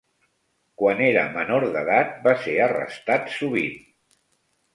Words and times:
Quan 0.81 1.03
era 1.07 1.25
menor 1.35 1.65
d'edat, 1.75 2.15
va 2.29 2.33
ser 2.47 2.57
arrestat 2.69 3.31
sovint. 3.37 3.79